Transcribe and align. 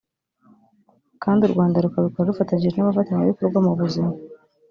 kandi 1.23 1.41
u 1.43 1.51
Rwanda 1.53 1.83
rukabikora 1.85 2.29
rufatanyije 2.29 2.75
n’abafatanyabikorwa 2.77 3.57
mu 3.65 3.71
buzima 3.79 4.13